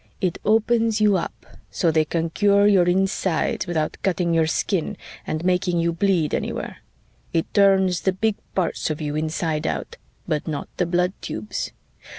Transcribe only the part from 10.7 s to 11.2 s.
the blood